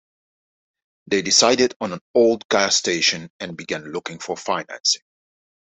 They 1.05 1.21
decided 1.21 1.75
on 1.79 1.93
an 1.93 2.01
old 2.15 2.49
gas 2.49 2.75
station 2.75 3.29
and 3.39 3.55
began 3.55 3.91
looking 3.91 4.17
for 4.17 4.35
financing. 4.35 5.03